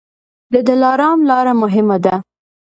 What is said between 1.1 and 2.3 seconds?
لاره مهمه ده